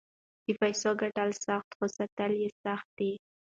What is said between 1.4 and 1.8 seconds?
سخت